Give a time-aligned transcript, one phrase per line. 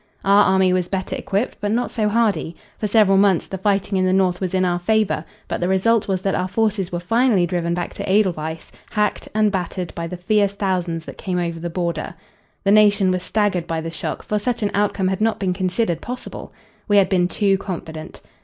[0.25, 2.55] Our army was better equipped but not so hardy.
[2.79, 6.07] For several months the fighting in the north was in our favor, but the result
[6.07, 10.17] was that our forces were finally driven back to Edelweiss, hacked and battered by the
[10.17, 12.15] fierce thousands that came over the border.
[12.63, 16.01] The nation was staggered by the shock, for such an outcome had not been considered
[16.01, 16.51] possible.
[16.87, 18.21] We had been too confident.